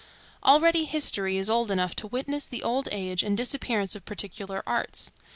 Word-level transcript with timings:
Already 0.43 0.85
History 0.85 1.37
is 1.37 1.47
old 1.47 1.69
enough 1.69 1.95
to 1.97 2.07
witness 2.07 2.47
the 2.47 2.63
old 2.63 2.89
age 2.91 3.21
and 3.21 3.37
disappearance 3.37 3.95
of 3.95 4.03
particular 4.03 4.63
arts. 4.65 5.11